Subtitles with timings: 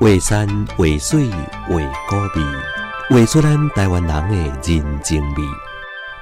[0.00, 0.46] 画山
[0.76, 1.74] 画水画
[2.08, 2.46] 古味，
[3.10, 5.42] 画出咱台湾人的人情味。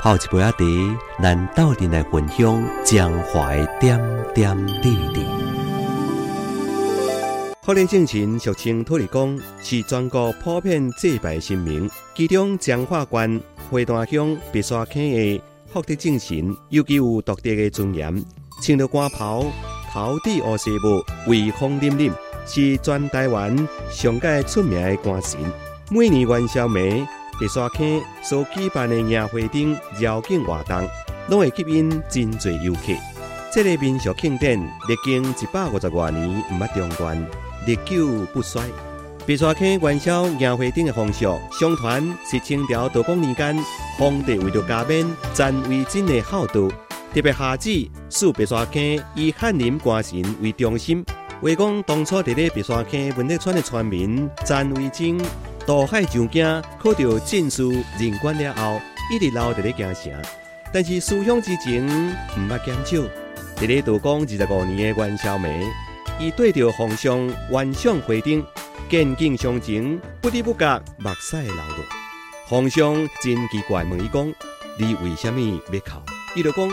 [0.00, 4.00] 泡一杯仔茶，咱斗阵来分享江淮点
[4.32, 5.26] 点滴滴。
[7.62, 11.90] 福利正神俗称土地公，是全国普遍祭拜神明。
[12.14, 18.24] 其中彰化县花旦乡白沙坑的福德正神，尤其有独特的尊严。
[18.62, 19.44] 穿着官袍，
[19.92, 22.12] 头戴乌纱帽，威风凛凛，
[22.46, 23.56] 是全台湾
[23.90, 25.38] 上界出名的官神。
[25.90, 27.06] 每年元宵节，
[27.40, 30.88] 白沙坑所举办的迎花灯绕境活动，
[31.28, 32.92] 拢会吸引真侪游客。
[33.52, 37.26] 这个民俗庆典历经一百五十多年，毋捌中断。
[37.66, 38.62] 历久不衰。
[39.26, 43.56] 白沙坑元宵迎花灯的风俗，相传是清朝道光年间，
[43.98, 46.68] 皇帝为了加冕占为真的孝道，
[47.14, 48.82] 特别下旨使白沙坑
[49.14, 51.04] 以翰林官神为中心。
[51.40, 55.18] 话讲当初伫咧白沙坑文德村的村民占为真，
[55.66, 57.62] 渡海上京，考到进士
[57.98, 58.80] 任官了后，
[59.12, 60.22] 一直留伫咧京城。
[60.72, 61.86] 但是思乡之情
[62.36, 63.06] 毋捌减少。
[63.56, 65.48] 伫咧道光二十五年的元宵暝。
[66.18, 68.44] 伊对着皇上玩赏花灯，
[68.88, 71.84] 见景伤情，不知不觉目屎流落。
[72.46, 74.26] 皇上真奇怪，问伊讲
[74.78, 76.00] ：“你为什么要哭？”
[76.36, 76.68] 伊就讲：“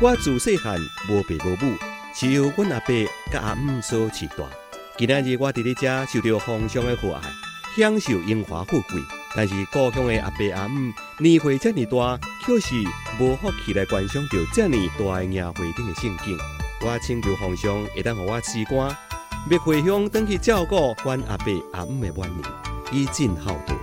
[0.00, 1.76] 我自细汉无爸无母，
[2.18, 2.94] 是由阮阿伯
[3.30, 4.44] 甲阿姆所饲大。
[4.96, 7.20] 今仔日我伫咧遮受到皇上的厚爱，
[7.76, 8.98] 享受荣华富贵。
[9.36, 12.74] 但是故乡的阿伯阿姆年岁遮尔大，却是
[13.20, 16.38] 无福气来观赏着遮尔大的迎花灯的盛景。”
[16.80, 18.96] 我请求皇上会当互我辞官，
[19.50, 22.42] 要回乡登去照顾阮阿伯阿姆的晚年，
[22.92, 23.74] 以尽孝道。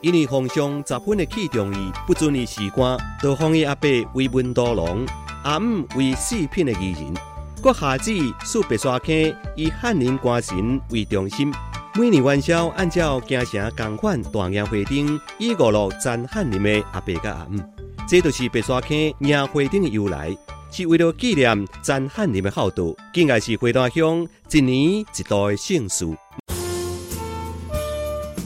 [0.00, 5.04] 因为皇上十分的器重伊，不准伊辞官，就封伊阿伯为文都郎，
[5.44, 7.14] 阿姆为四品的艺人。
[7.62, 8.12] 国下旨
[8.44, 9.14] 使白沙坑
[9.54, 11.54] 以翰林官神为中心，
[11.94, 17.62] 每年元宵按照京城公款大迎花灯，以五路赞翰林的阿伯甲阿姆，
[18.08, 20.36] 这就是白沙坑迎花灯的由来。
[20.72, 26.04] 是为了纪念赞汉人的孝道，更爱是花旦乡一年一度的盛事。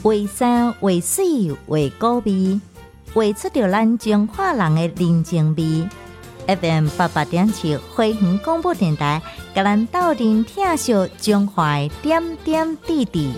[0.03, 1.25] 为山为水
[1.65, 2.61] 为高味，
[3.15, 5.89] 画出着咱中华人的人情味。
[6.47, 9.21] FM 八八点七花莲广播电台，
[9.53, 13.33] 甲咱斗阵听笑中华点点滴滴。